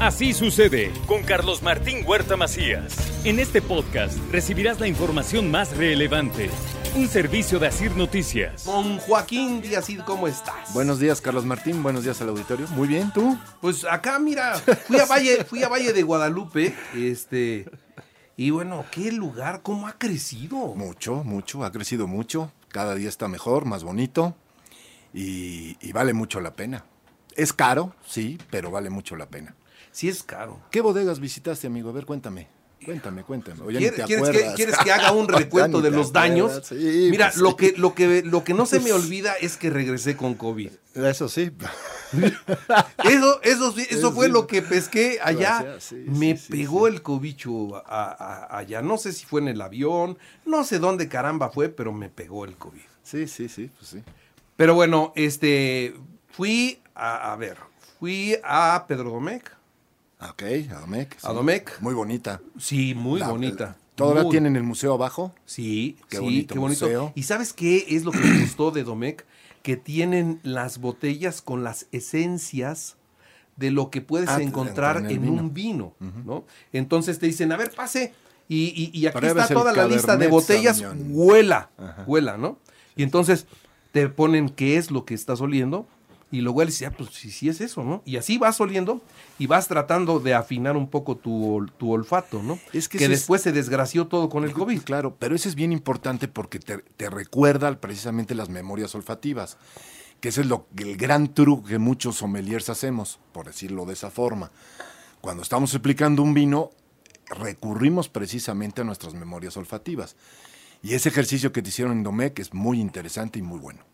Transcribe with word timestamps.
Así 0.00 0.34
sucede 0.34 0.92
con 1.06 1.22
Carlos 1.22 1.62
Martín 1.62 2.04
Huerta 2.06 2.36
Macías. 2.36 2.94
En 3.24 3.38
este 3.38 3.62
podcast 3.62 4.18
recibirás 4.30 4.78
la 4.78 4.88
información 4.88 5.50
más 5.50 5.74
relevante. 5.74 6.50
Un 6.94 7.08
servicio 7.08 7.58
de 7.58 7.68
Asir 7.68 7.96
Noticias. 7.96 8.64
Con 8.64 8.98
Joaquín 8.98 9.62
Díaz, 9.62 9.88
¿cómo 10.04 10.28
estás? 10.28 10.74
Buenos 10.74 11.00
días, 11.00 11.22
Carlos 11.22 11.46
Martín. 11.46 11.82
Buenos 11.82 12.04
días 12.04 12.20
al 12.20 12.28
auditorio. 12.28 12.68
Muy 12.68 12.88
bien, 12.88 13.10
¿tú? 13.10 13.38
Pues 13.62 13.86
acá, 13.86 14.18
mira, 14.18 14.56
fui 14.86 15.00
a 15.00 15.06
Valle, 15.06 15.44
fui 15.44 15.62
a 15.62 15.68
Valle 15.68 15.94
de 15.94 16.02
Guadalupe, 16.02 16.74
este, 16.94 17.64
y 18.36 18.50
bueno, 18.50 18.84
qué 18.90 19.12
lugar, 19.12 19.62
cómo 19.62 19.88
ha 19.88 19.96
crecido. 19.96 20.74
Mucho, 20.74 21.24
mucho, 21.24 21.64
ha 21.64 21.72
crecido 21.72 22.06
mucho. 22.06 22.52
Cada 22.68 22.94
día 22.94 23.08
está 23.08 23.28
mejor, 23.28 23.64
más 23.64 23.82
bonito 23.82 24.36
y, 25.14 25.78
y 25.80 25.92
vale 25.92 26.12
mucho 26.12 26.40
la 26.40 26.54
pena. 26.54 26.84
Es 27.34 27.54
caro, 27.54 27.94
sí, 28.06 28.38
pero 28.50 28.70
vale 28.70 28.90
mucho 28.90 29.16
la 29.16 29.26
pena. 29.26 29.54
Sí 29.92 30.08
es 30.08 30.22
caro. 30.22 30.60
¿Qué 30.70 30.80
bodegas 30.80 31.20
visitaste, 31.20 31.66
amigo? 31.66 31.90
A 31.90 31.92
ver, 31.92 32.06
cuéntame. 32.06 32.48
Cuéntame, 32.84 33.24
cuéntame. 33.24 33.62
O 33.62 33.70
ya 33.70 33.80
ni 33.80 33.86
¿Quieres, 33.88 33.96
te 33.96 34.04
quieres 34.04 34.24
que, 34.28 34.36
acuerdas. 34.36 34.54
quieres 34.56 34.76
que 34.78 34.92
haga 34.92 35.10
un 35.12 35.26
recuento 35.28 35.80
de 35.80 35.90
los 35.90 36.12
daños? 36.12 36.60
Sí, 36.64 37.08
Mira, 37.10 37.28
pues 37.28 37.38
lo, 37.38 37.50
sí. 37.50 37.56
que, 37.56 37.74
lo, 37.78 37.94
que, 37.94 38.22
lo 38.22 38.44
que 38.44 38.54
no 38.54 38.66
se 38.66 38.78
me 38.80 38.92
olvida 38.92 39.32
es 39.40 39.56
que 39.56 39.70
regresé 39.70 40.16
con 40.16 40.34
COVID. 40.34 40.70
Eso 40.94 41.28
sí. 41.28 41.50
Eso, 43.04 43.42
eso, 43.42 43.74
eso 43.76 44.12
fue 44.12 44.26
Sí. 44.26 44.32
lo 44.32 44.46
que 44.46 44.62
pesqué 44.62 45.18
allá. 45.22 45.76
Me 46.06 46.34
pegó 46.36 46.86
el 46.86 47.02
cobicho 47.02 47.76
a- 47.76 47.82
a- 48.48 48.58
allá. 48.58 48.82
No 48.82 48.96
sé 48.98 49.12
si 49.12 49.24
fue 49.26 49.40
en 49.40 49.48
el 49.48 49.60
avión, 49.60 50.16
no 50.44 50.62
sé 50.64 50.78
dónde 50.78 51.08
caramba 51.08 51.50
fue, 51.50 51.68
pero 51.68 51.92
me 51.92 52.08
pegó 52.08 52.44
el 52.44 52.56
COVID. 52.56 52.80
Sí, 53.02 53.26
sí, 53.26 53.48
sí, 53.48 53.70
pues 53.76 53.88
sí. 53.90 54.02
Pero 54.56 54.74
bueno, 54.74 55.12
este, 55.16 55.94
fui 56.28 56.80
a, 56.94 57.32
a 57.32 57.36
ver, 57.36 57.56
fui 57.98 58.36
a 58.44 58.84
Pedro 58.86 59.10
Domecq. 59.10 59.50
Ok, 60.20 60.42
a 60.70 60.80
Domecq. 60.80 61.12
sí. 61.18 61.26
¿A 61.26 61.32
Domecq? 61.32 61.80
Muy 61.80 61.94
bonita. 61.94 62.40
Sí, 62.58 62.94
muy 62.94 63.20
La- 63.20 63.28
bonita. 63.28 63.76
¿Todavía 63.94 64.22
Muy- 64.24 64.30
tienen 64.30 64.56
el 64.56 64.62
museo 64.62 64.92
abajo? 64.94 65.34
Sí, 65.46 65.96
Qué 66.10 66.18
sí, 66.18 66.22
bonito 66.22 66.54
qué 66.54 66.58
bonito. 66.60 66.84
museo. 66.86 67.12
¿Y 67.14 67.22
sabes 67.22 67.52
qué 67.54 67.84
es 67.88 68.04
lo 68.04 68.12
que 68.12 68.18
me 68.20 68.40
gustó 68.40 68.70
de 68.70 68.84
Domecq? 68.84 69.24
Que 69.62 69.76
tienen 69.76 70.38
las 70.42 70.78
botellas 70.78 71.40
con 71.42 71.64
las 71.64 71.86
esencias 71.92 72.96
de 73.56 73.70
lo 73.70 73.90
que 73.90 74.02
puedes 74.02 74.28
Ah, 74.28 74.42
encontrar 74.42 74.98
en 74.98 75.06
en, 75.06 75.10
el 75.12 75.18
vino. 75.20 75.32
un 75.42 75.54
vino, 75.54 75.94
¿no? 76.26 76.44
Entonces 76.74 77.18
te 77.18 77.24
dicen, 77.26 77.52
a 77.52 77.56
ver, 77.56 77.70
pase, 77.74 78.12
y, 78.48 78.66
y- 78.66 78.90
y 78.98 79.06
aquí 79.06 79.26
está 79.26 79.48
toda 79.48 79.72
la 79.72 79.86
lista 79.88 80.16
de 80.18 80.28
botellas, 80.28 80.76
Sauvignon. 80.78 81.10
huela, 81.14 81.70
Ajá. 81.78 82.04
huela, 82.06 82.36
¿no? 82.36 82.58
Y 82.96 83.02
entonces 83.02 83.46
te 83.92 84.08
ponen 84.10 84.50
qué 84.50 84.76
es 84.76 84.90
lo 84.90 85.06
que 85.06 85.14
estás 85.14 85.40
oliendo, 85.40 85.88
y 86.36 86.40
luego 86.40 86.62
él 86.62 86.68
dice, 86.68 86.86
ah, 86.86 86.90
pues 86.96 87.10
sí, 87.12 87.30
sí 87.30 87.48
es 87.48 87.60
eso, 87.60 87.82
¿no? 87.84 88.02
Y 88.04 88.16
así 88.16 88.38
vas 88.38 88.60
oliendo 88.60 89.00
y 89.38 89.46
vas 89.46 89.68
tratando 89.68 90.20
de 90.20 90.34
afinar 90.34 90.76
un 90.76 90.88
poco 90.88 91.16
tu, 91.16 91.66
tu 91.78 91.92
olfato, 91.92 92.42
¿no? 92.42 92.58
Es 92.72 92.88
que 92.88 92.98
que 92.98 93.04
ese 93.04 93.12
es- 93.14 93.20
después 93.20 93.42
se 93.42 93.52
desgració 93.52 94.06
todo 94.06 94.28
con 94.28 94.44
el 94.44 94.52
COVID. 94.52 94.82
Claro, 94.82 95.16
pero 95.18 95.34
eso 95.34 95.48
es 95.48 95.54
bien 95.54 95.72
importante 95.72 96.28
porque 96.28 96.58
te, 96.58 96.78
te 96.78 97.10
recuerda 97.10 97.80
precisamente 97.80 98.34
las 98.34 98.48
memorias 98.48 98.94
olfativas, 98.94 99.56
que 100.20 100.28
ese 100.30 100.40
es 100.42 100.46
lo, 100.46 100.66
el 100.76 100.96
gran 100.96 101.32
truco 101.34 101.66
que 101.68 101.78
muchos 101.78 102.16
sommeliers 102.16 102.68
hacemos, 102.70 103.18
por 103.32 103.46
decirlo 103.46 103.84
de 103.86 103.92
esa 103.94 104.10
forma. 104.10 104.50
Cuando 105.20 105.42
estamos 105.42 105.72
explicando 105.74 106.22
un 106.22 106.34
vino, 106.34 106.70
recurrimos 107.28 108.08
precisamente 108.08 108.80
a 108.80 108.84
nuestras 108.84 109.14
memorias 109.14 109.56
olfativas. 109.56 110.16
Y 110.82 110.94
ese 110.94 111.08
ejercicio 111.08 111.52
que 111.52 111.62
te 111.62 111.70
hicieron 111.70 111.92
en 111.96 112.02
Domecq 112.02 112.38
es 112.38 112.54
muy 112.54 112.80
interesante 112.80 113.38
y 113.38 113.42
muy 113.42 113.58
bueno. 113.58 113.84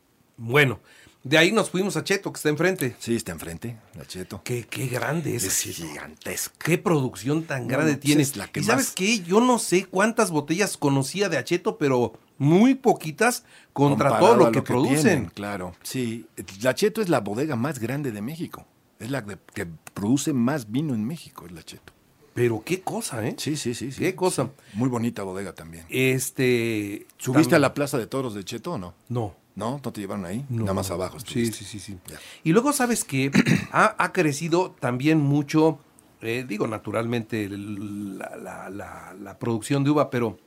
Bueno, 0.44 0.80
de 1.22 1.38
ahí 1.38 1.52
nos 1.52 1.70
fuimos 1.70 1.96
a 1.96 2.02
Cheto, 2.02 2.32
que 2.32 2.36
está 2.38 2.48
enfrente. 2.48 2.96
Sí, 2.98 3.14
está 3.14 3.30
enfrente, 3.32 3.76
la 3.94 4.04
Cheto. 4.04 4.42
Qué, 4.44 4.66
qué 4.66 4.88
grande 4.88 5.36
es. 5.36 5.44
Es 5.44 5.60
gigantesca. 5.60 6.54
Qué 6.58 6.78
producción 6.78 7.44
tan 7.44 7.68
grande 7.68 7.92
no, 7.92 7.98
tienes. 7.98 8.30
es 8.30 8.36
la 8.36 8.48
que 8.48 8.60
y 8.60 8.64
sabes 8.64 8.86
más- 8.86 8.94
qué, 8.94 9.20
yo 9.20 9.40
no 9.40 9.58
sé 9.60 9.84
cuántas 9.84 10.30
botellas 10.32 10.76
conocía 10.76 11.28
de 11.28 11.38
Acheto, 11.38 11.78
pero 11.78 12.14
muy 12.38 12.74
poquitas 12.74 13.44
contra 13.72 14.08
Comparado 14.10 14.34
todo 14.36 14.46
lo 14.46 14.52
que, 14.52 14.62
producen. 14.62 15.00
tienen, 15.02 15.24
claro, 15.26 15.74
sí. 15.84 16.26
La 16.60 16.74
Cheto 16.74 17.00
es 17.00 17.08
la 17.08 17.20
bodega 17.20 17.54
más 17.54 17.78
grande 17.78 18.10
de 18.10 18.20
México. 18.20 18.66
Es 18.98 19.10
la 19.10 19.24
que 19.24 19.66
produce 19.94 20.32
más 20.32 20.70
vino 20.72 20.92
en 20.94 21.04
México, 21.04 21.46
es 21.46 21.52
la 21.52 21.62
Cheto. 21.62 21.92
Pero 22.34 22.62
qué 22.64 22.80
cosa, 22.80 23.24
¿eh? 23.26 23.34
Sí, 23.38 23.56
sí, 23.56 23.74
sí. 23.74 23.92
sí. 23.92 23.98
Qué 24.00 24.14
cosa. 24.16 24.50
Muy 24.72 24.88
bonita 24.88 25.22
bodega 25.22 25.52
también. 25.54 25.84
Este. 25.88 27.06
¿Subiste 27.18 27.52
tam- 27.54 27.56
a 27.56 27.60
la 27.60 27.74
Plaza 27.74 27.98
de 27.98 28.06
Toros 28.06 28.34
de 28.34 28.42
Cheto 28.44 28.72
o 28.72 28.78
no? 28.78 28.94
No. 29.08 29.36
¿No? 29.54 29.80
¿No 29.84 29.92
te 29.92 30.00
llevaron 30.00 30.24
ahí? 30.24 30.44
no. 30.48 30.60
Nada 30.62 30.74
más 30.74 30.90
abajo. 30.90 31.18
Sí, 31.20 31.26
estuviste. 31.42 31.58
sí, 31.58 31.64
sí, 31.64 31.78
sí. 31.80 31.98
Ya. 32.08 32.18
Y 32.42 32.52
luego, 32.52 32.72
¿sabes 32.72 33.04
qué? 33.04 33.30
ha, 33.72 33.94
ha 34.02 34.12
crecido 34.12 34.70
también 34.80 35.20
mucho, 35.20 35.78
eh, 36.22 36.44
digo, 36.48 36.66
naturalmente, 36.66 37.48
la, 37.50 38.36
la- 38.36 38.70
la- 38.70 39.14
la 39.20 39.38
producción 39.38 39.84
de 39.84 39.90
uva, 39.90 40.08
pero 40.10 40.38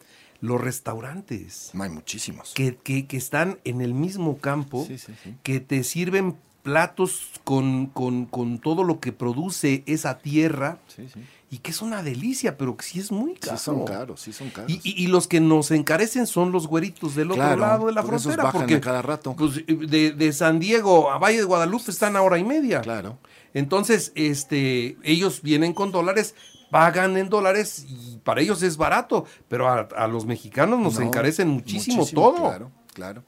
los 0.41 0.59
restaurantes. 0.59 1.71
Hay 1.79 1.89
muchísimos. 1.89 2.53
que, 2.53 2.77
que- 2.77 3.05
que 3.07 3.17
están 3.17 3.59
en 3.63 3.81
el 3.81 3.93
mismo 3.93 4.37
campo, 4.37 4.83
Sí, 4.87 4.97
sí, 4.97 5.13
sí. 5.23 5.35
que 5.43 5.59
te 5.59 5.83
sirven 5.83 6.37
platos 6.65 7.21
con, 7.43 7.85
con- 7.85 8.25
con 8.25 8.57
todo 8.57 8.83
lo 8.83 8.99
que 8.99 9.11
produce 9.13 9.83
esa 9.85 10.17
tierra 10.17 10.79
Sí, 10.87 11.07
sí. 11.13 11.19
y 11.51 11.59
que 11.59 11.69
es 11.69 11.81
una 11.83 12.01
delicia, 12.01 12.57
pero 12.57 12.75
que 12.75 12.83
sí 12.83 12.99
es 12.99 13.11
muy 13.11 13.33
Sí 13.35 13.39
caro. 13.41 13.57
son 13.59 13.85
caros, 13.85 14.19
sí 14.21 14.33
son 14.33 14.49
caros. 14.49 14.71
Y, 14.71 14.81
y- 14.83 15.03
y 15.03 15.07
los 15.07 15.27
que 15.27 15.39
nos 15.39 15.69
encarecen 15.69 16.25
son 16.25 16.51
los 16.51 16.65
güeritos 16.67 17.13
del 17.13 17.29
otro 17.31 17.55
lado 17.55 17.85
de 17.85 17.91
la 17.93 18.01
por 18.01 18.19
frontera. 18.19 18.43
bajan 18.45 18.61
porque 18.61 18.75
a 18.75 18.81
cada 18.81 19.01
rato. 19.03 19.35
pues, 19.37 19.63
de, 19.67 20.11
de 20.11 20.33
San 20.33 20.59
Diego 20.59 21.11
a 21.11 21.19
Valle 21.19 21.37
de 21.37 21.43
Guadalupe 21.43 21.91
están 21.91 22.15
a 22.15 22.23
hora 22.23 22.39
y 22.39 22.43
media. 22.43 22.81
Claro. 22.81 23.19
Entonces, 23.53 24.11
este, 24.15 24.97
ellos 25.03 25.41
vienen 25.43 25.73
con 25.73 25.91
dólares, 25.91 26.33
pagan 26.71 27.15
en 27.15 27.29
dólares 27.29 27.85
y 27.87 28.17
para 28.23 28.41
ellos 28.41 28.63
es 28.63 28.75
barato, 28.75 29.25
pero 29.47 29.69
a, 29.69 29.87
a 29.95 30.07
los 30.07 30.25
mexicanos 30.25 30.79
nos 30.79 30.95
No, 30.99 31.05
encarecen 31.05 31.47
muchísimo, 31.47 32.05
todo. 32.07 32.37
Claro, 32.41 32.71
claro. 32.93 33.23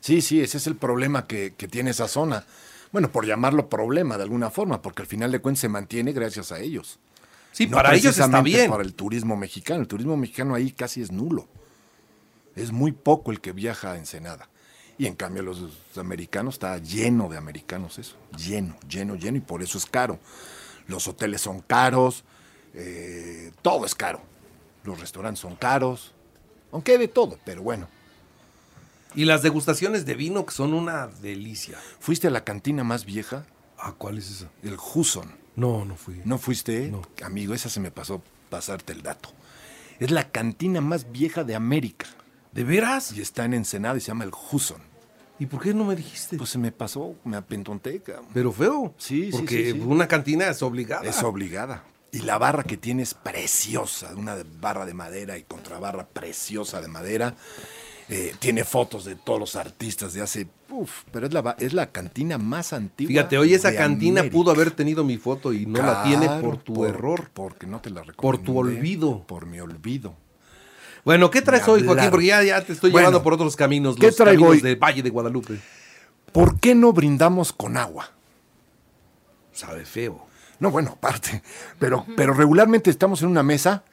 Sí, 0.00 0.20
sí, 0.20 0.40
ese 0.40 0.58
es 0.58 0.66
el 0.66 0.74
problema 0.74 1.28
que, 1.28 1.54
que 1.56 1.68
tiene 1.68 1.90
esa 1.92 2.08
zona. 2.08 2.44
Bueno, 2.92 3.10
por 3.10 3.26
llamarlo 3.26 3.68
problema 3.68 4.16
de 4.18 4.24
alguna 4.24 4.50
forma, 4.50 4.82
porque 4.82 5.02
al 5.02 5.08
final 5.08 5.32
de 5.32 5.40
cuentas 5.40 5.60
se 5.60 5.68
mantiene 5.68 6.12
gracias 6.12 6.52
a 6.52 6.60
ellos. 6.60 6.98
Sí, 7.52 7.66
No 7.66 7.76
para 7.76 7.94
ellos 7.94 8.18
está 8.18 8.42
bien. 8.42 8.70
Para 8.70 8.82
el 8.82 8.94
turismo 8.94 9.36
mexicano. 9.36 9.80
El 9.80 9.88
turismo 9.88 10.16
mexicano 10.16 10.54
ahí 10.54 10.70
casi 10.72 11.02
es 11.02 11.10
nulo. 11.10 11.48
Es 12.54 12.70
muy 12.70 12.92
poco 12.92 13.30
el 13.30 13.40
que 13.40 13.52
viaja 13.52 13.92
a 13.92 13.96
Ensenada. 13.98 14.48
Y 14.98 15.06
en 15.06 15.14
cambio 15.14 15.42
los 15.42 15.62
americanos 15.96 16.54
está 16.56 16.76
lleno 16.78 17.28
de 17.28 17.36
americanos 17.38 17.98
eso. 17.98 18.16
Lleno, 18.36 18.76
lleno, 18.88 19.16
lleno. 19.16 19.38
Y 19.38 19.40
por 19.40 19.62
eso 19.62 19.78
es 19.78 19.86
caro. 19.86 20.18
Los 20.86 21.08
hoteles 21.08 21.40
son 21.40 21.60
caros. 21.60 22.24
eh, 22.74 23.52
todo 23.62 23.86
es 23.86 23.94
caro. 23.94 24.20
Los 24.84 25.00
restaurantes 25.00 25.40
son 25.40 25.56
caros. 25.56 26.14
Aunque 26.72 26.98
de 26.98 27.08
todo, 27.08 27.38
pero 27.44 27.62
bueno. 27.62 27.88
Y 29.14 29.24
las 29.24 29.42
degustaciones 29.42 30.06
de 30.06 30.14
vino 30.14 30.46
que 30.46 30.52
son 30.52 30.74
una 30.74 31.06
delicia. 31.06 31.78
¿Fuiste 32.00 32.28
a 32.28 32.30
la 32.30 32.44
cantina 32.44 32.84
más 32.84 33.04
vieja? 33.04 33.46
Ah, 33.78 33.94
¿cuál 33.96 34.18
es 34.18 34.30
esa? 34.30 34.50
El 34.62 34.76
Huson. 34.76 35.32
No, 35.56 35.84
no 35.84 35.96
fui. 35.96 36.20
¿No 36.24 36.38
fuiste? 36.38 36.88
No. 36.88 37.02
Amigo, 37.24 37.52
esa 37.54 37.68
se 37.68 37.80
me 37.80 37.90
pasó 37.90 38.22
pasarte 38.48 38.92
el 38.92 39.02
dato. 39.02 39.30
Es 39.98 40.10
la 40.10 40.30
cantina 40.30 40.80
más 40.80 41.10
vieja 41.10 41.44
de 41.44 41.54
América. 41.54 42.06
¿De 42.52 42.64
veras? 42.64 43.12
Y 43.12 43.20
está 43.20 43.44
en 43.44 43.54
Ensenada 43.54 43.96
y 43.96 44.00
se 44.00 44.08
llama 44.08 44.24
el 44.24 44.30
Huson. 44.30 44.80
¿Y 45.38 45.46
por 45.46 45.62
qué 45.62 45.74
no 45.74 45.84
me 45.84 45.96
dijiste? 45.96 46.36
Pues 46.36 46.50
se 46.50 46.58
me 46.58 46.70
pasó, 46.70 47.14
me 47.24 47.36
apentonté, 47.36 48.00
cabrón. 48.00 48.26
Pero 48.32 48.52
feo. 48.52 48.94
Sí, 48.98 49.26
sí, 49.26 49.30
Porque 49.32 49.72
sí, 49.72 49.72
sí. 49.72 49.80
una 49.80 50.06
cantina 50.06 50.48
es 50.48 50.62
obligada. 50.62 51.08
Es 51.08 51.22
obligada. 51.22 51.84
Y 52.12 52.20
la 52.20 52.36
barra 52.36 52.62
que 52.62 52.76
tiene 52.76 53.02
es 53.02 53.14
preciosa, 53.14 54.12
una 54.14 54.36
barra 54.60 54.84
de 54.84 54.92
madera 54.92 55.38
y 55.38 55.44
contrabarra 55.44 56.06
preciosa 56.06 56.80
de 56.82 56.88
madera. 56.88 57.34
Eh, 58.14 58.34
tiene 58.38 58.62
fotos 58.62 59.06
de 59.06 59.14
todos 59.14 59.40
los 59.40 59.56
artistas 59.56 60.12
de 60.12 60.20
hace, 60.20 60.46
uf, 60.68 61.04
pero 61.10 61.26
es 61.26 61.32
la, 61.32 61.56
es 61.58 61.72
la 61.72 61.92
cantina 61.92 62.36
más 62.36 62.74
antigua. 62.74 63.08
Fíjate, 63.08 63.38
hoy 63.38 63.54
esa 63.54 63.74
cantina 63.74 64.20
América. 64.20 64.36
pudo 64.36 64.50
haber 64.50 64.70
tenido 64.70 65.02
mi 65.02 65.16
foto 65.16 65.54
y 65.54 65.64
no 65.64 65.80
la 65.82 66.02
tiene 66.02 66.28
por 66.42 66.58
tu 66.58 66.84
error. 66.84 67.30
Porque 67.32 67.66
no 67.66 67.80
te 67.80 67.88
la 67.88 68.02
recomendé. 68.02 68.16
Por 68.16 68.38
tu 68.38 68.58
olvido. 68.58 69.24
Por 69.26 69.46
mi 69.46 69.60
olvido. 69.60 70.14
Bueno, 71.06 71.30
¿qué 71.30 71.40
traes 71.40 71.66
hoy, 71.66 71.84
Joaquín? 71.86 72.10
Porque 72.10 72.26
ya, 72.26 72.42
ya 72.42 72.62
te 72.62 72.74
estoy 72.74 72.90
Bueno, 72.90 73.08
llevando 73.08 73.22
por 73.24 73.32
otros 73.32 73.56
caminos. 73.56 73.96
¿qué 73.96 74.08
los 74.08 74.16
traigo 74.16 74.44
caminos 74.44 74.62
hoy? 74.62 74.68
de 74.68 74.74
Valle 74.74 75.02
de 75.02 75.08
Guadalupe. 75.08 75.58
¿Por 76.32 76.60
qué 76.60 76.74
no 76.74 76.92
brindamos 76.92 77.50
con 77.54 77.78
agua? 77.78 78.10
Sabe 79.52 79.86
feo. 79.86 80.26
No, 80.60 80.70
bueno, 80.70 80.90
aparte. 80.98 81.42
Pero, 81.78 82.04
pero 82.14 82.34
regularmente 82.34 82.90
estamos 82.90 83.22
en 83.22 83.28
una 83.28 83.42
mesa 83.42 83.84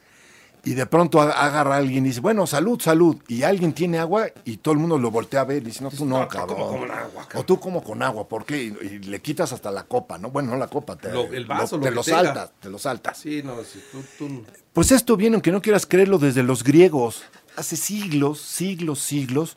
y 0.64 0.74
de 0.74 0.84
pronto 0.86 1.20
agarra 1.22 1.74
a 1.76 1.78
alguien 1.78 2.04
y 2.04 2.08
dice, 2.10 2.20
bueno, 2.20 2.46
salud, 2.46 2.80
salud. 2.80 3.16
Y 3.28 3.42
alguien 3.44 3.72
tiene 3.72 3.98
agua 3.98 4.26
y 4.44 4.58
todo 4.58 4.72
el 4.74 4.80
mundo 4.80 4.98
lo 4.98 5.10
voltea 5.10 5.40
a 5.40 5.44
ver 5.44 5.62
y 5.62 5.66
dice, 5.66 5.82
no, 5.82 5.90
tú 5.90 6.04
no, 6.04 6.18
No, 6.18 6.28
tú 6.28 6.36
cabrón. 6.36 6.56
como 6.58 6.78
con 6.78 6.90
agua, 6.90 7.22
cabrón. 7.22 7.42
O 7.42 7.44
tú 7.44 7.60
como 7.60 7.82
con 7.82 8.02
agua, 8.02 8.28
¿por 8.28 8.44
qué? 8.44 8.62
Y, 8.64 8.66
y 8.86 8.98
le 8.98 9.20
quitas 9.22 9.52
hasta 9.52 9.70
la 9.70 9.84
copa, 9.84 10.18
¿no? 10.18 10.30
Bueno, 10.30 10.50
no 10.52 10.56
la 10.58 10.66
copa, 10.68 10.96
te, 10.96 11.10
Lo- 11.10 11.32
el 11.32 11.46
vaso, 11.46 11.78
lo 11.78 11.84
te 11.84 11.90
lo 11.90 12.02
tenga. 12.04 12.22
saltas, 12.24 12.50
te 12.60 12.68
lo 12.68 12.78
saltas. 12.78 13.16
Sí, 13.18 13.42
no, 13.42 13.62
sí, 13.64 13.82
tú, 13.90 14.02
tú- 14.18 14.44
Pues 14.72 14.92
esto 14.92 15.16
viene, 15.16 15.36
aunque 15.36 15.50
no 15.52 15.62
quieras 15.62 15.86
creerlo, 15.86 16.18
desde 16.18 16.42
los 16.42 16.62
griegos. 16.62 17.22
Hace 17.56 17.76
siglos, 17.76 18.40
siglos, 18.40 19.00
siglos, 19.00 19.56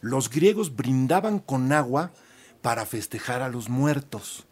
los 0.00 0.28
griegos 0.28 0.74
brindaban 0.74 1.38
con 1.38 1.72
agua 1.72 2.10
para 2.62 2.84
festejar 2.84 3.42
a 3.42 3.48
los 3.48 3.68
muertos, 3.68 4.44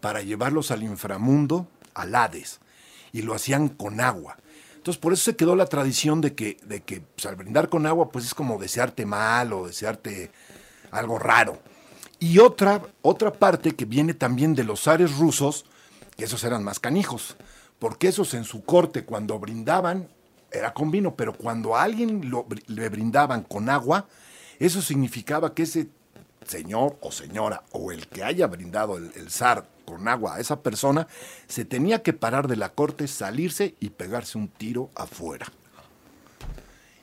para 0.00 0.22
llevarlos 0.22 0.70
al 0.70 0.82
inframundo 0.84 1.66
al 1.94 2.14
Hades, 2.14 2.60
y 3.12 3.22
lo 3.22 3.34
hacían 3.34 3.68
con 3.68 4.00
agua. 4.00 4.36
Entonces, 4.84 5.00
por 5.00 5.14
eso 5.14 5.24
se 5.24 5.34
quedó 5.34 5.56
la 5.56 5.64
tradición 5.64 6.20
de 6.20 6.34
que, 6.34 6.58
de 6.66 6.82
que 6.82 7.00
pues, 7.00 7.24
al 7.24 7.36
brindar 7.36 7.70
con 7.70 7.86
agua, 7.86 8.10
pues 8.10 8.26
es 8.26 8.34
como 8.34 8.58
desearte 8.58 9.06
mal 9.06 9.50
o 9.54 9.66
desearte 9.66 10.30
algo 10.90 11.18
raro. 11.18 11.58
Y 12.18 12.38
otra, 12.38 12.82
otra 13.00 13.32
parte 13.32 13.74
que 13.74 13.86
viene 13.86 14.12
también 14.12 14.54
de 14.54 14.62
los 14.62 14.82
zares 14.82 15.16
rusos, 15.16 15.64
que 16.18 16.24
esos 16.24 16.44
eran 16.44 16.62
más 16.62 16.80
canijos, 16.80 17.34
porque 17.78 18.08
esos 18.08 18.34
en 18.34 18.44
su 18.44 18.62
corte, 18.62 19.06
cuando 19.06 19.38
brindaban, 19.38 20.06
era 20.52 20.74
con 20.74 20.90
vino, 20.90 21.14
pero 21.14 21.32
cuando 21.32 21.74
a 21.74 21.82
alguien 21.82 22.30
le 22.66 22.88
brindaban 22.90 23.42
con 23.42 23.70
agua, 23.70 24.06
eso 24.58 24.82
significaba 24.82 25.54
que 25.54 25.62
ese 25.62 25.88
señor 26.46 26.96
o 27.00 27.10
señora 27.12 27.62
o 27.72 27.92
el 27.92 28.06
que 28.08 28.24
haya 28.24 28.46
brindado 28.46 28.96
el, 28.96 29.30
zar 29.30 29.66
con 29.84 30.08
agua 30.08 30.36
a 30.36 30.40
esa 30.40 30.60
persona, 30.60 31.06
se 31.46 31.64
tenía 31.64 32.02
que 32.02 32.12
parar 32.12 32.48
de 32.48 32.56
la 32.56 32.70
corte, 32.70 33.06
salirse 33.08 33.74
y 33.80 33.90
pegarse 33.90 34.38
un 34.38 34.48
tiro 34.48 34.90
afuera. 34.94 35.46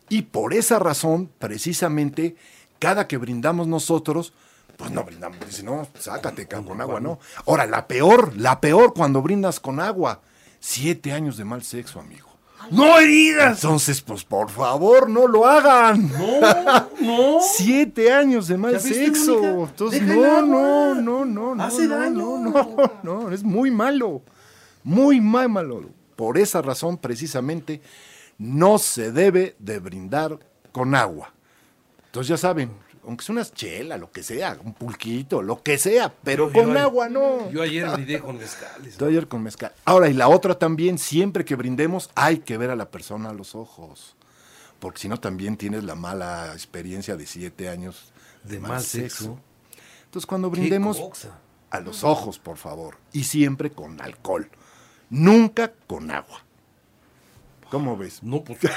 Y 0.09 0.23
por 0.23 0.53
esa 0.53 0.79
razón, 0.79 1.29
precisamente, 1.39 2.35
cada 2.79 3.07
que 3.07 3.17
brindamos 3.17 3.67
nosotros, 3.67 4.33
pues 4.77 4.91
no 4.91 5.03
brindamos, 5.03 5.37
dice, 5.45 5.63
no, 5.63 5.87
sácate 5.99 6.47
ca- 6.47 6.63
con 6.63 6.81
agua, 6.81 6.99
no. 6.99 7.19
Ahora, 7.45 7.65
la 7.67 7.87
peor, 7.87 8.35
la 8.35 8.59
peor 8.59 8.93
cuando 8.95 9.21
brindas 9.21 9.59
con 9.59 9.79
agua, 9.79 10.21
siete 10.59 11.11
años 11.13 11.37
de 11.37 11.45
mal 11.45 11.63
sexo, 11.63 11.99
amigo. 11.99 12.30
¡No 12.69 12.99
digas! 12.99 13.63
Entonces, 13.63 14.01
pues 14.01 14.23
por 14.23 14.49
favor, 14.49 15.09
no 15.09 15.27
lo 15.27 15.45
hagan. 15.45 16.11
No, 16.11 16.89
no. 17.01 17.39
Siete 17.41 18.11
años 18.11 18.47
de 18.47 18.57
mal 18.57 18.73
¿Ya 18.73 18.77
viste, 18.77 19.05
sexo. 19.05 19.41
Mónica? 19.41 19.69
Entonces, 19.71 20.07
Deja 20.07 20.39
el 20.39 20.49
no, 20.49 20.95
no, 20.95 20.95
no, 20.95 21.25
no, 21.25 21.55
no. 21.55 21.63
Hace 21.63 21.87
no, 21.87 21.97
daño. 21.97 22.13
No, 22.15 22.49
no, 22.49 22.91
no, 23.03 23.31
es 23.31 23.43
muy 23.43 23.71
malo. 23.71 24.21
Muy, 24.83 25.21
muy 25.21 25.47
malo. 25.47 25.89
Por 26.15 26.37
esa 26.37 26.61
razón, 26.61 26.97
precisamente, 26.97 27.81
no 28.37 28.77
se 28.77 29.11
debe 29.11 29.55
de 29.59 29.79
brindar 29.79 30.39
con 30.71 30.95
agua. 30.95 31.33
Entonces, 32.05 32.29
ya 32.29 32.37
saben, 32.37 32.71
aunque 33.05 33.23
sea 33.25 33.33
una 33.33 33.45
chela, 33.45 33.97
lo 33.97 34.11
que 34.11 34.23
sea, 34.23 34.57
un 34.63 34.73
pulquito, 34.73 35.41
lo 35.41 35.61
que 35.63 35.77
sea, 35.77 36.13
pero 36.23 36.47
Yo- 36.47 36.53
con 36.61 36.73
yo- 36.73 36.79
agua 36.79 37.09
no. 37.09 37.49
Yo 37.51 37.61
ayer 37.61 37.87
brindé 37.89 38.19
con 38.19 38.37
mezcales. 38.37 38.93
Estoy 38.93 39.09
ayer 39.11 39.27
con 39.27 39.43
mezcal. 39.43 39.73
Ahora, 39.85 40.09
y 40.09 40.13
la 40.13 40.27
otra 40.27 40.57
también, 40.57 40.97
siempre 40.97 41.43
que 41.45 41.55
brindemos, 41.55 42.09
hay 42.15 42.39
que 42.39 42.57
ver 42.57 42.69
a 42.69 42.75
la 42.75 42.89
persona 42.91 43.29
a 43.29 43.33
los 43.33 43.55
ojos. 43.55 44.15
Porque 44.79 44.99
si 44.99 45.07
no, 45.09 45.19
también 45.19 45.57
tienes 45.57 45.83
la 45.83 45.95
mala 45.95 46.51
experiencia 46.53 47.15
de 47.15 47.25
siete 47.27 47.69
años 47.69 48.11
De 48.43 48.59
mal 48.59 48.81
sexo. 48.81 49.37
Entonces, 50.05 50.25
cuando 50.25 50.49
brindemos, 50.49 50.99
a 51.69 51.79
los 51.79 52.03
ojos, 52.03 52.39
por 52.39 52.57
favor. 52.57 52.97
Y 53.13 53.23
siempre 53.25 53.69
con 53.71 54.01
alcohol. 54.01 54.49
Nunca 55.09 55.71
con 55.87 56.09
agua. 56.11 56.43
¿Cómo 57.71 57.97
ves? 57.97 58.21
No, 58.21 58.43
pues. 58.43 58.59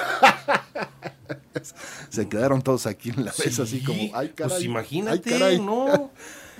Se 2.10 2.28
quedaron 2.28 2.62
todos 2.62 2.86
aquí 2.86 3.10
en 3.10 3.24
la 3.24 3.32
mesa 3.44 3.62
así 3.64 3.80
sí, 3.80 3.84
como, 3.84 4.00
ay, 4.16 4.30
caray. 4.34 4.50
Pues 4.54 4.62
imagínate, 4.64 5.34
ay, 5.34 5.38
caray". 5.38 5.58
no. 5.60 6.10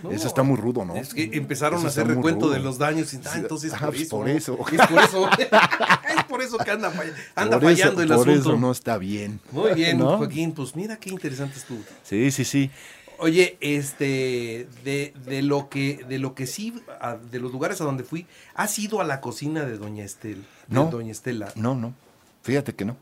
no. 0.02 0.10
Eso 0.10 0.26
está 0.26 0.42
muy 0.42 0.56
rudo, 0.56 0.84
¿no? 0.84 0.96
Es 0.96 1.14
que 1.14 1.31
empezaron 1.32 1.78
Eso 1.78 1.86
a 1.86 1.90
hacer 1.90 2.06
recuento 2.06 2.50
de 2.50 2.58
los 2.58 2.76
daños 2.78 3.14
y 3.14 3.19
ah, 3.25 3.32
entonces 3.36 3.72
ajá, 3.72 3.86
por 3.86 3.94
pues 3.94 4.02
eso. 4.06 4.16
por 4.19 4.28
eso. 4.28 4.58
Es 4.72 4.86
por 4.88 4.98
eso. 5.02 5.31
es 5.38 6.25
por 6.28 6.42
eso 6.42 6.58
que 6.58 6.70
anda, 6.70 6.92
anda 7.36 7.60
Por 7.60 7.70
eso- 7.70 7.82
fallando 7.82 8.02
el 8.02 8.08
por 8.08 8.28
asunto. 8.28 8.50
eso 8.50 8.58
no 8.58 8.72
está 8.72 8.98
bien. 8.98 9.40
Muy 9.52 9.72
bien, 9.75 9.98
¿No? 9.98 10.19
Joaquín, 10.19 10.52
pues 10.52 10.75
mira 10.76 10.96
qué 10.98 11.10
interesante 11.10 11.58
estuvo. 11.58 11.81
Sí, 12.02 12.31
sí, 12.32 12.44
sí. 12.44 12.70
Oye, 13.19 13.56
este, 13.60 14.66
de, 14.84 15.14
de 15.25 15.42
lo 15.42 15.69
que, 15.69 16.04
de 16.08 16.19
lo 16.19 16.34
que 16.34 16.46
sí, 16.46 16.75
a- 17.00 17.14
de 17.16 17.38
los 17.38 17.52
lugares 17.52 17.81
a 17.81 17.84
donde 17.84 18.02
fui, 18.04 18.26
¿has 18.54 18.76
ido 18.78 19.00
a 19.00 19.04
la 19.04 19.20
cocina 19.20 19.64
de 19.64 19.78
Doña 19.78 20.04
Estel? 20.04 20.44
de 20.66 20.75
No. 20.75 20.86
Doña 20.86 21.12
Estela. 21.12 21.52
No, 21.54 21.75
no. 21.76 21.94
Fíjate 22.44 22.75
que 22.75 22.85
no. 22.85 22.96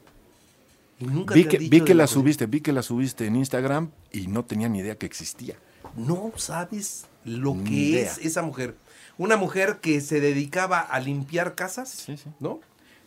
Y 0.99 1.05
nunca 1.05 1.35
Vi 1.35 1.43
te 1.43 1.49
han 1.49 1.51
que, 1.51 1.59
dicho 1.59 1.71
vi 1.73 1.81
de 1.81 1.85
que 1.85 1.95
la 1.95 2.07
subiste, 2.07 2.47
vi 2.47 2.61
que 2.61 2.73
la 2.73 2.83
subiste 2.83 3.27
en 3.27 3.37
Instagram 3.37 3.91
y 4.13 4.29
no 4.29 4.45
tenía 4.45 4.69
ni 4.69 4.79
idea 4.79 4.97
que 4.97 5.05
existía. 5.05 5.57
No 5.97 6.33
sabes 6.37 7.07
lo 7.25 7.55
Ni 7.55 7.65
que 7.65 7.75
idea. 7.75 8.11
es 8.13 8.19
esa 8.19 8.43
mujer. 8.43 8.77
Una 9.19 9.37
mujer 9.37 9.79
que 9.83 10.01
se 10.01 10.21
dedicaba 10.21 10.79
a 10.81 11.01
limpiar 11.01 11.55
casas, 11.57 11.91
Sí, 11.91 12.17
sí. 12.17 12.31
¿no? 12.41 12.61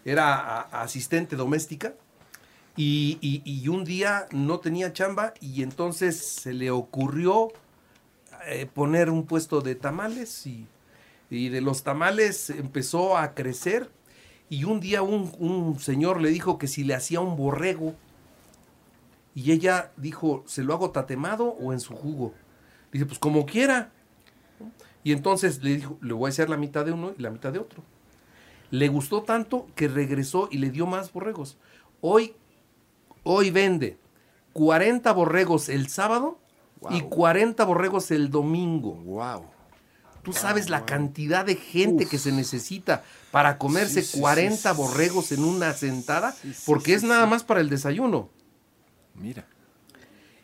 Era 0.03 0.35
a- 0.35 0.81
asistente 0.83 1.35
doméstica 1.37 1.93
y, 2.75 3.17
y- 3.21 3.41
y 3.45 3.67
un 3.69 3.85
día 3.85 4.27
no 4.31 4.59
tenía 4.59 4.91
chamba 4.93 5.33
y 5.39 5.63
entonces 5.63 6.17
se 6.19 6.51
le 6.53 6.69
ocurrió 6.69 7.53
eh, 8.47 8.67
poner 8.71 9.09
un 9.09 9.25
puesto 9.25 9.61
de 9.61 9.73
tamales 9.75 10.45
y, 10.45 10.67
y 11.29 11.47
de 11.49 11.61
los 11.61 11.81
tamales 11.83 12.49
empezó 12.51 13.17
a 13.17 13.33
crecer 13.33 13.89
y 14.49 14.63
un 14.63 14.79
día 14.79 15.01
un, 15.01 15.31
un 15.39 15.79
señor 15.79 16.21
le 16.21 16.29
dijo 16.29 16.57
que 16.57 16.67
si 16.67 16.83
le 16.83 16.93
hacía 16.93 17.19
un 17.19 17.35
borrego 17.35 17.95
y 19.33 19.51
ella 19.51 19.91
dijo, 19.97 20.43
¿se 20.47 20.63
lo 20.63 20.73
hago 20.73 20.91
tatemado 20.91 21.45
o 21.45 21.73
en 21.73 21.79
su 21.79 21.93
jugo? 21.95 22.33
Dice, 22.91 23.05
pues 23.05 23.19
como 23.19 23.45
quiera. 23.45 23.91
Y 25.03 25.11
entonces 25.11 25.61
le 25.61 25.75
dijo, 25.75 25.97
le 26.01 26.13
voy 26.13 26.27
a 26.27 26.29
hacer 26.29 26.49
la 26.49 26.57
mitad 26.57 26.85
de 26.85 26.93
uno 26.93 27.13
y 27.17 27.21
la 27.21 27.29
mitad 27.29 27.51
de 27.51 27.59
otro. 27.59 27.83
Le 28.71 28.87
gustó 28.87 29.23
tanto 29.23 29.67
que 29.75 29.87
regresó 29.87 30.47
y 30.51 30.57
le 30.57 30.69
dio 30.71 30.85
más 30.85 31.11
borregos. 31.11 31.57
Hoy, 32.01 32.35
hoy 33.23 33.51
vende 33.51 33.97
40 34.53 35.11
borregos 35.11 35.69
el 35.69 35.87
sábado 35.89 36.39
y 36.89 37.01
Wow. 37.01 37.09
40 37.09 37.63
borregos 37.65 38.11
el 38.11 38.29
domingo. 38.29 38.93
Wow. 38.93 39.45
Tú 40.25 40.33
sabes 40.33 40.69
la 40.69 40.85
cantidad 40.85 41.45
de 41.45 41.55
gente 41.55 42.07
que 42.07 42.17
se 42.17 42.31
necesita 42.31 43.03
para 43.31 43.57
comerse 43.57 44.01
Sí, 44.01 44.13
sí, 44.13 44.19
40 44.19 44.71
sí, 44.71 44.77
borregos 44.77 45.31
en 45.31 45.43
una 45.43 45.71
sentada, 45.73 46.35
porque 46.65 46.95
es 46.95 47.03
nada 47.03 47.25
más 47.27 47.43
para 47.43 47.61
el 47.61 47.69
desayuno. 47.69 48.29
Mira. 49.13 49.45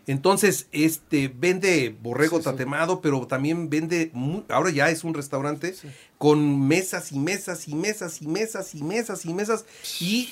Entonces, 0.07 0.67
este 0.71 1.27
vende 1.27 1.95
borrego 2.01 2.37
Sí, 2.37 2.43
sí. 2.43 2.49
tatemado, 2.49 3.01
pero 3.01 3.27
también 3.27 3.69
vende, 3.69 4.11
ahora 4.49 4.69
ya 4.71 4.89
es 4.89 5.03
un 5.03 5.13
restaurante 5.13 5.75
con 6.17 6.67
mesas 6.67 7.11
y 7.11 7.19
mesas 7.19 7.67
y 7.67 7.75
mesas 7.75 8.21
y 8.21 8.27
mesas 8.27 8.73
y 8.75 8.83
mesas 8.83 9.25
y 9.25 9.33
mesas. 9.33 9.65
Y 9.99 10.29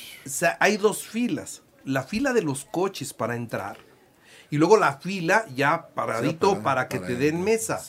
hay 0.60 0.78
dos 0.78 1.04
filas. 1.08 1.62
La 1.86 2.04
fila 2.04 2.34
de 2.34 2.42
los 2.42 2.66
coches 2.66 3.14
para 3.14 3.36
entrar. 3.36 3.78
Y 4.50 4.58
luego 4.58 4.78
la 4.78 4.98
fila 4.98 5.46
ya 5.56 5.88
paradito 5.94 6.52
para- 6.54 6.64
para, 6.64 6.88
que 6.88 6.98
para 6.98 7.08
te 7.08 7.16
den 7.16 7.44
mesa. 7.44 7.80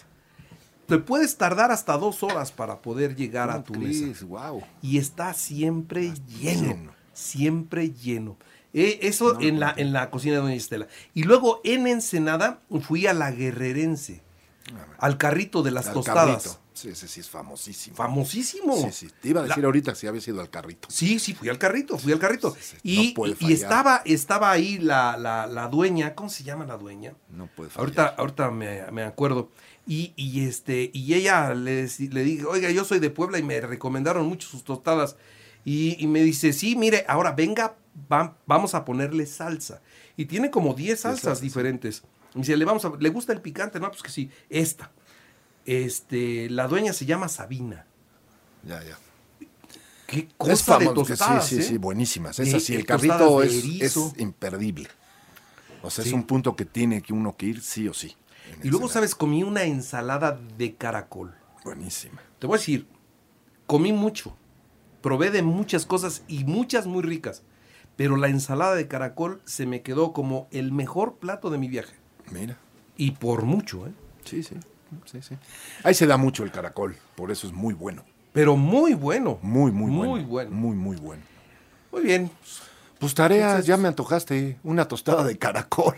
Te 0.91 0.99
puedes 0.99 1.37
tardar 1.37 1.71
hasta 1.71 1.97
dos 1.97 2.23
horas 2.23 2.53
para 2.53 2.83
poder 2.83 3.17
llegar 3.17 3.49
a 3.51 3.63
tu 3.65 3.75
mesa 3.75 4.07
Wow. 4.27 4.63
y 4.83 4.99
está 4.99 5.33
siempre 5.33 6.13
lleno, 6.41 6.63
lleno. 6.75 6.93
siempre 7.15 7.91
lleno. 7.93 8.37
Eh, 8.73 8.99
eso 9.03 9.35
No, 9.35 9.41
en, 9.41 9.59
la, 9.61 9.73
en 9.77 9.93
la 9.93 10.11
cocina 10.11 10.35
de 10.37 10.41
Doña 10.43 10.55
Estela. 10.55 10.87
Y 11.15 11.23
luego 11.25 11.61
en 11.65 11.87
Ensenada 11.87 12.61
fui 12.83 13.07
a 13.07 13.15
la 13.15 13.31
Guerrerense, 13.31 14.21
al 14.99 15.17
carrito 15.17 15.63
de 15.63 15.71
las 15.71 15.89
Al 15.89 15.95
tostadas. 15.95 16.43
carrito. 16.45 16.61
Sí, 16.81 16.89
ese 16.89 17.09
sí 17.09 17.21
es 17.21 17.29
famosísimo. 17.29 17.97
Famosísimo. 17.97 18.77
Sí, 18.77 18.93
sí. 18.93 19.09
Te 19.21 19.29
iba 19.29 19.41
a 19.41 19.43
La- 19.45 19.49
decir 19.49 19.65
ahorita 19.65 19.95
si 19.95 20.07
había 20.07 20.21
sido 20.21 20.41
al 20.41 20.51
carrito. 20.51 20.89
Sí, 20.91 21.19
sí, 21.19 21.35
fui 21.35 21.49
al 21.49 21.59
carrito, 21.59 21.99
fui 21.99 22.13
al 22.13 22.19
carrito. 22.19 22.55
Sí, 22.55 22.61
sí, 22.63 22.77
Y, 22.83 23.09
no 23.09 23.15
puede 23.15 23.37
y- 23.41 23.53
estaba, 23.53 24.03
estaba 24.05 24.51
ahí 24.51 24.79
la, 24.79 25.17
la- 25.17 25.47
la 25.47 25.69
dueña, 25.69 26.15
¿cómo 26.15 26.29
se 26.31 26.45
llama 26.45 26.65
la 26.67 26.77
dueña? 26.77 27.15
No 27.31 27.47
puede 27.49 27.71
fallar. 27.71 27.81
Ahorita, 27.81 28.07
ahorita 28.19 28.51
me, 28.51 28.91
me 28.93 29.03
acuerdo. 29.03 29.51
Y, 29.87 30.13
y 30.17 30.47
este, 30.47 30.91
y 30.93 31.15
ella 31.15 31.55
le, 31.55 31.89
le 32.11 32.23
dije, 32.25 32.45
oiga, 32.45 32.71
yo 32.71 32.85
soy 32.85 32.99
de 33.01 33.11
Puebla 33.11 33.39
y 33.39 33.43
me 33.43 33.61
recomendaron 33.61 34.27
mucho 34.27 34.47
sus 34.49 34.63
tostadas. 34.65 35.17
Y, 35.65 35.97
y 36.03 36.07
me 36.07 36.23
dice, 36.23 36.53
sí, 36.53 36.77
mire, 36.77 37.05
ahora 37.09 37.33
venga, 37.33 37.77
va- 38.11 38.37
vamos 38.47 38.75
a 38.75 38.85
ponerle 38.85 39.27
salsa. 39.27 39.83
Y 40.17 40.27
tiene 40.27 40.51
como 40.51 40.75
10 40.75 41.01
salsas 41.01 41.41
diferentes. 41.41 42.03
Y 42.35 42.39
dice, 42.39 42.57
le 42.57 42.65
vamos 42.65 42.85
a, 42.85 42.93
¿le 42.99 43.09
gusta 43.09 43.33
el 43.33 43.41
picante? 43.41 43.81
No, 43.81 43.91
pues 43.91 44.03
que 44.03 44.11
sí, 44.11 44.31
esta. 44.49 44.93
Este, 45.71 46.51
la 46.51 46.67
dueña 46.67 46.93
se 46.93 47.07
llama 47.07 47.29
Sabina. 47.29 47.87
Ya, 48.65 48.83
ya. 48.83 48.99
Qué 50.09 50.19
Es 50.19 50.27
cosa 50.37 50.79
de 50.79 50.87
famoso, 50.87 51.07
que 51.07 51.13
tostadas, 51.13 51.47
sí, 51.47 51.57
sí, 51.57 51.61
¿eh? 51.63 51.65
sí, 51.65 51.79
buenísimas. 51.79 52.37
De- 52.37 52.43
Esas 52.43 52.65
sí, 52.65 52.75
el 52.75 52.81
de 52.81 52.87
carrito 52.87 53.39
de 53.41 53.47
es, 53.47 53.65
es 53.97 53.97
imperdible. 54.19 54.89
O 55.83 55.91
sea, 55.91 56.03
Sí. 56.03 56.11
es 56.11 56.15
un 56.15 56.25
punto 56.25 56.57
que 56.57 56.65
tiene 56.65 57.01
que 57.03 57.13
uno 57.13 57.37
que 57.37 57.47
ir 57.47 57.63
sí 57.63 57.87
o 57.87 57.95
sí. 57.95 58.17
Y 58.65 58.69
luego. 58.69 58.89
¿sabes? 58.89 59.15
Comí 59.15 59.45
una 59.45 59.63
ensalada 59.63 60.41
de 60.59 60.75
caracol. 60.75 61.37
Buenísima. 61.65 62.21
Te 62.41 62.49
voy 62.49 62.57
a 62.57 62.59
decir, 62.59 62.89
comí 63.67 63.93
mucho, 63.93 64.37
probé 65.03 65.31
de 65.31 65.43
muchas 65.43 65.87
cosas 65.87 66.25
y 66.27 66.43
muchas 66.43 66.89
muy 66.89 67.03
ricas, 67.05 67.43
pero 67.95 68.17
la 68.17 68.27
ensalada 68.27 68.75
de 68.75 68.89
caracol 68.89 69.41
se 69.45 69.67
me 69.67 69.83
quedó 69.83 70.13
como 70.13 70.49
el 70.51 70.73
mejor 70.73 71.19
plato 71.19 71.49
de 71.51 71.59
mi 71.59 71.69
viaje. 71.69 71.95
Mira. 72.33 72.57
Y 72.97 73.13
por 73.13 73.45
mucho, 73.45 73.87
¿eh? 73.87 73.93
Sí, 74.25 74.43
sí. 74.43 74.57
Sí, 75.05 75.21
sí. 75.23 75.37
Ahí 75.85 75.95
se 75.95 76.07
da 76.07 76.17
mucho 76.17 76.45
el 76.45 76.51
caracol, 76.51 76.97
por 77.15 77.31
eso 77.31 77.47
es 77.47 77.53
muy 77.53 77.75
bueno. 77.75 78.05
Pero 78.33 78.57
muy 78.57 78.95
bueno. 78.95 79.39
Muy, 79.43 79.73
muy 79.73 79.91
bueno. 79.91 80.11
Muy 80.13 80.25
bueno. 80.25 80.51
Muy, 80.51 80.77
muy 80.77 80.97
bueno. 80.97 81.23
Muy 81.93 82.03
bien. 82.03 82.31
Pues 82.99 83.15
tarea, 83.15 83.47
Entonces- 83.47 83.67
ya 83.67 83.77
me 83.77 83.89
antojaste 83.89 84.59
una 84.63 84.87
tostada 84.87 85.25
de 85.25 85.37
caracol 85.39 85.97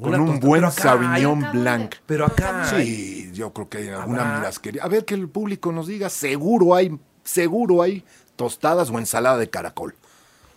con 0.00 0.20
un 0.20 0.38
buen 0.40 0.70
Sauvignon 0.70 1.44
Blanc. 1.52 1.96
Pero 2.06 2.26
acá... 2.26 2.66
Sí, 2.66 3.30
yo 3.32 3.52
creo 3.52 3.68
que 3.68 3.78
hay 3.78 3.88
alguna 3.88 4.36
mirasquería. 4.38 4.82
A 4.84 4.88
ver 4.88 5.04
que 5.04 5.14
el 5.14 5.28
público 5.28 5.72
nos 5.72 5.86
diga, 5.86 6.08
seguro 6.08 6.74
hay 6.74 6.98
seguro 7.24 7.82
hay 7.82 8.04
tostadas 8.36 8.90
o 8.90 8.98
ensalada 8.98 9.38
de 9.38 9.48
caracol. 9.48 9.94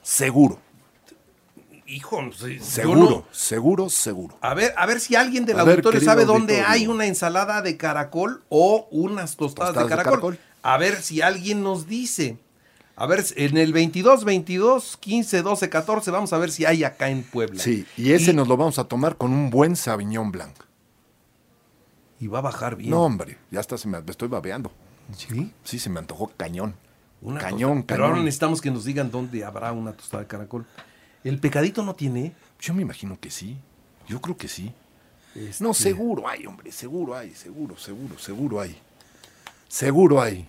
Seguro, 0.01 0.59
Hijo, 1.87 2.19
yo 2.31 2.47
seguro, 2.63 3.01
no- 3.09 3.25
seguro, 3.31 3.89
seguro. 3.89 4.37
A 4.41 4.53
ver, 4.55 4.73
a 4.75 4.85
ver 4.87 4.99
si 4.99 5.15
alguien 5.15 5.45
del 5.45 5.59
A 5.59 5.61
auditorio 5.61 6.01
sabe 6.01 6.25
dónde 6.25 6.61
hay 6.61 6.87
una 6.87 7.05
ensalada 7.05 7.61
de 7.61 7.77
caracol 7.77 8.43
o 8.49 8.87
unas 8.91 9.35
tostadas, 9.35 9.73
Tostadas 9.75 9.89
de, 9.89 9.95
de 9.95 10.03
caracol. 10.03 10.39
A 10.63 10.77
ver 10.79 11.01
si 11.01 11.21
alguien 11.21 11.61
nos 11.61 11.85
dice. 11.87 12.39
A 12.95 13.05
ver, 13.05 13.23
en 13.35 13.57
el 13.57 13.71
22, 13.73 14.23
22, 14.23 14.97
15, 14.97 15.41
12, 15.43 15.69
14, 15.69 16.09
vamos 16.11 16.33
a 16.33 16.37
ver 16.39 16.49
si 16.51 16.65
hay 16.65 16.83
acá 16.85 17.09
en 17.09 17.21
Puebla. 17.23 17.61
Sí, 17.61 17.85
y 17.97 18.13
ese 18.13 18.31
Y- 18.31 18.33
nos 18.33 18.47
lo 18.47 18.57
vamos 18.57 18.79
a 18.79 18.85
tomar 18.85 19.17
con 19.17 19.31
un 19.31 19.49
buen 19.51 19.75
Sauvignon 19.75 20.31
Blanc. 20.31 20.55
Y 22.19 22.27
va 22.27 22.39
a 22.39 22.41
bajar 22.41 22.77
bien. 22.77 22.89
No, 22.89 23.03
hombre, 23.03 23.37
ya 23.51 23.59
hasta 23.59 23.77
se 23.77 23.87
me, 23.87 24.01
me 24.01 24.09
estoy 24.11 24.27
babeando. 24.29 24.71
Sí. 25.15 25.51
Sí, 25.63 25.77
se 25.77 25.89
me 25.89 25.99
antojó 25.99 26.31
cañón. 26.37 26.75
Una 27.21 27.39
cañón, 27.39 27.79
tosta- 27.79 27.87
Pero 27.87 28.03
ahora 28.05 28.13
cañón. 28.15 28.25
necesitamos 28.25 28.61
que 28.61 28.71
nos 28.71 28.85
digan 28.85 29.11
dónde 29.11 29.43
habrá 29.43 29.71
una 29.71 29.91
tostada 29.93 30.23
de 30.23 30.27
caracol. 30.27 30.65
El 31.25 31.39
pecadito 31.39 31.83
no 31.83 31.95
tiene. 31.95 32.33
Yo 32.61 32.73
me 32.73 32.81
imagino 32.83 33.19
que 33.19 33.29
sí. 33.31 33.57
Yo 34.07 34.21
creo 34.21 34.37
que 34.37 34.47
sí. 34.47 34.71
este, 35.35 35.63
No, 35.63 35.73
seguro 35.73 36.27
hay, 36.29 36.45
hombre, 36.45 36.71
seguro 36.71 37.15
hay, 37.15 37.33
seguro, 37.35 37.75
seguro, 37.77 38.17
seguro 38.17 38.61
hay. 38.61 38.77
Seguro 39.67 40.21
hay. 40.21 40.47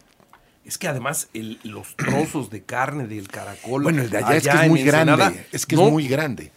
Es 0.64 0.78
que 0.78 0.88
además 0.88 1.28
el- 1.32 1.58
los 1.62 1.96
trozos 1.96 2.50
de 2.50 2.62
carne 2.62 3.06
del 3.06 3.28
caracol. 3.28 3.84
Bueno, 3.84 4.02
el 4.02 4.10
de 4.10 4.18
allá, 4.18 4.36
es 4.36 4.42
que 4.46 4.50
es 4.64 4.68
muy 4.68 4.82
grande. 4.82 5.46
Es 5.52 5.66
que 5.66 5.76
no, 5.76 5.86
es 5.86 5.92
muy 5.92 6.06
grande. 6.08 6.52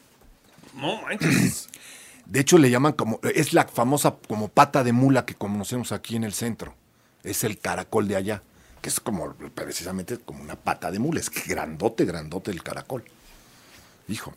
No 0.75 1.01
manches. 1.01 1.69
De 2.25 2.39
hecho, 2.41 2.59
le 2.59 2.69
llaman 2.69 2.93
como. 2.93 3.19
Es 3.23 3.53
la 3.53 3.65
famosa 3.67 4.15
como 4.27 4.49
pata 4.49 4.83
de 4.83 4.91
mula 4.93 5.25
que 5.25 5.33
conocemos 5.33 5.91
aquí 5.91 6.15
en 6.15 6.23
el 6.23 6.33
centro. 6.33 6.75
Es 7.23 7.43
el 7.43 7.57
caracol 7.57 8.07
de 8.07 8.15
allá. 8.17 8.43
Que 8.81 8.89
es 8.89 8.99
como, 8.99 9.33
precisamente, 9.33 10.19
como 10.19 10.43
una 10.43 10.55
pata 10.55 10.91
de 10.91 10.99
mula. 10.99 11.19
Es 11.19 11.31
grandote, 11.47 12.05
grandote 12.05 12.51
el 12.51 12.61
caracol. 12.61 13.03
Hijo. 14.09 14.33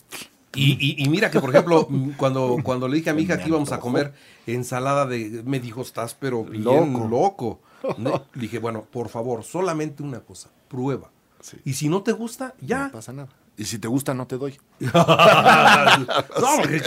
Y, 0.55 0.73
y- 0.73 1.03
y 1.03 1.09
mira 1.09 1.31
que, 1.31 1.41
por 1.41 1.51
ejemplo, 1.51 1.89
cuando, 2.19 2.59
cuando 2.63 2.87
le 2.89 2.97
dije 2.97 3.11
a 3.11 3.15
mi 3.15 3.23
hija 3.23 3.39
que 3.39 3.49
íbamos 3.49 3.73
a 3.73 3.81
comer 3.81 4.13
ensalada 4.47 5.07
de... 5.07 5.43
Me 5.47 5.59
dijo, 5.61 5.81
estás 5.83 6.15
pero 6.15 6.45
bien 6.45 6.63
Loco. 6.65 7.09
loco. 7.09 7.61
No, 7.99 8.27
dije, 8.35 8.59
bueno, 8.61 8.85
por 8.93 9.09
favor, 9.09 9.43
solamente 9.43 10.03
una 10.05 10.21
cosa, 10.21 10.51
prueba. 10.69 11.11
Sí. 11.41 11.57
Y 11.65 11.73
si 11.73 11.89
no 11.89 12.03
te 12.03 12.13
gusta, 12.13 12.55
ya. 12.61 12.85
No 12.85 12.93
pasa 12.93 13.13
nada. 13.13 13.29
Y 13.57 13.65
si 13.65 13.79
te 13.79 13.89
gusta, 13.89 14.15
no 14.15 14.27
te 14.29 14.37
doy. 14.39 14.57
no, 14.81 14.93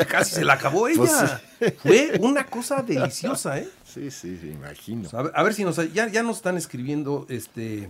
casi 0.08 0.36
se 0.36 0.46
la 0.46 0.54
acabó 0.54 0.88
ella. 0.88 1.42
Pues 1.60 1.74
Fue 1.80 2.18
una 2.22 2.46
cosa 2.46 2.82
deliciosa, 2.82 3.60
¿eh? 3.60 3.70
Sí, 3.84 4.10
sí, 4.12 4.38
sí, 4.42 4.50
imagino. 4.52 5.10
A 5.14 5.22
ver, 5.24 5.32
a 5.36 5.44
ver 5.44 5.54
si 5.54 5.64
nos... 5.64 5.76
Ya, 5.94 6.08
ya 6.08 6.24
nos 6.24 6.38
están 6.38 6.58
escribiendo, 6.58 7.26
este... 7.30 7.90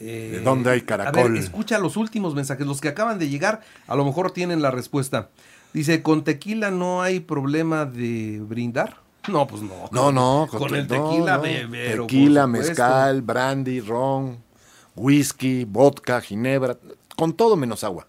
eh, 0.00 0.30
¿De 0.32 0.40
dónde 0.40 0.70
hay 0.70 0.80
A 0.80 0.86
caracol? 0.86 1.32
ver, 1.32 1.42
escucha 1.42 1.78
los 1.78 1.96
últimos 1.96 2.34
mensajes, 2.34 2.66
los 2.66 2.80
que 2.80 2.88
acaban 2.88 3.18
de 3.18 3.28
llegar, 3.28 3.60
a 3.86 3.96
lo 3.96 4.04
mejor 4.04 4.30
tienen 4.30 4.62
la 4.62 4.70
respuesta. 4.70 5.30
Dice, 5.72 6.02
¿con 6.02 6.24
tequila 6.24 6.70
no 6.70 7.02
hay 7.02 7.20
problema 7.20 7.84
de 7.84 8.40
brindar? 8.40 8.96
No, 9.28 9.46
pues 9.46 9.62
no. 9.62 9.88
No, 9.90 10.12
no. 10.12 10.46
Con 10.50 10.74
el 10.74 10.86
no, 10.86 11.10
tequila, 11.10 11.36
no. 11.36 11.42
bebero, 11.42 12.02
por 12.02 12.06
Tequila, 12.06 12.46
mezcal, 12.46 13.22
brandy, 13.22 13.80
ron, 13.80 14.38
whisky, 14.94 15.64
vodka, 15.64 16.20
ginebra. 16.20 16.76
Con 17.16 17.32
todo 17.32 17.56
menos 17.56 17.82
agua. 17.84 18.06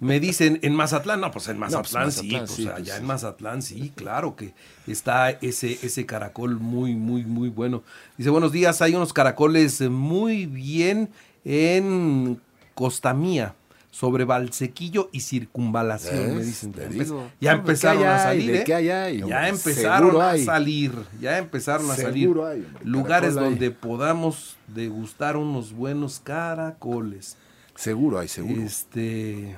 Me 0.00 0.20
dicen, 0.20 0.58
en 0.62 0.74
Mazatlán, 0.74 1.20
no, 1.20 1.30
pues 1.30 1.48
en 1.48 1.58
pues, 1.58 1.72
Mazatlán, 1.72 2.12
sí, 2.12 2.18
Mazatlán, 2.32 2.40
pues 2.46 2.50
sí, 2.50 2.62
allá 2.68 2.76
pues, 2.76 2.96
en. 2.98 3.06
Mazatlán, 3.06 3.62
sí, 3.62 3.92
claro 3.94 4.36
que 4.36 4.54
está 4.86 5.30
ese, 5.30 5.78
ese 5.82 6.06
caracol 6.06 6.58
muy, 6.60 6.94
muy, 6.94 7.24
muy 7.24 7.48
bueno. 7.48 7.82
Dice, 8.16 8.30
buenos 8.30 8.52
días, 8.52 8.82
hay 8.82 8.94
unos 8.94 9.12
caracoles 9.12 9.80
muy 9.82 10.46
bien 10.46 11.08
en 11.44 12.40
Costa 12.74 13.14
Mía, 13.14 13.54
sobre 13.94 14.24
Valsequillo 14.24 15.08
y 15.12 15.20
Circunvalación, 15.20 16.36
me 16.36 16.42
dicen. 16.42 16.72
Te 16.72 16.88
Empe- 16.88 17.04
digo. 17.04 17.30
Ya 17.40 17.52
No, 17.52 17.58
¿de 17.58 17.62
qué 17.64 17.70
empezaron 17.70 18.02
hay 18.02 18.08
a 18.08 18.18
salir, 18.18 18.50
¿De 18.50 18.58
¿eh? 18.58 18.74
hay 18.74 19.22
Ya 19.28 19.48
empezaron 19.48 20.20
a 20.20 20.36
salir, 20.36 20.92
ya 21.20 21.38
empezaron 21.38 21.88
a 21.88 21.94
salir. 21.94 22.28
Hay, 22.44 22.66
Lugares 22.82 23.34
caracol 23.34 23.50
donde 23.52 23.70
podamos 23.70 24.56
degustar 24.66 25.36
unos 25.36 25.72
buenos 25.72 26.18
caracoles. 26.18 27.36
Seguro 27.76 28.18
hay, 28.18 28.28
seguro. 28.28 28.62
Este. 28.62 29.56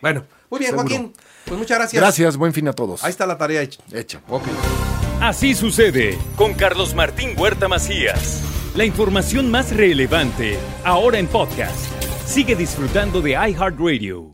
Bueno, 0.00 0.24
muy 0.50 0.58
bien, 0.58 0.72
Seguro. 0.72 0.88
Joaquín. 0.88 1.12
Pues 1.44 1.58
muchas 1.58 1.78
gracias. 1.78 2.02
Gracias, 2.02 2.36
buen 2.36 2.52
fin 2.52 2.68
a 2.68 2.72
todos. 2.72 3.04
Ahí 3.04 3.10
está 3.10 3.26
la 3.26 3.38
tarea 3.38 3.62
hecha. 3.62 3.80
Hecha. 3.92 4.20
Ok. 4.28 4.44
Así 5.20 5.54
sucede 5.54 6.18
con 6.36 6.54
Carlos 6.54 6.94
Martín 6.94 7.34
Huerta 7.38 7.68
Macías. 7.68 8.42
La 8.74 8.84
información 8.84 9.50
más 9.50 9.74
relevante 9.74 10.58
ahora 10.84 11.18
en 11.18 11.28
podcast. 11.28 11.76
Sigue 12.26 12.56
disfrutando 12.56 13.20
de 13.20 13.32
iHeartRadio. 13.32 14.31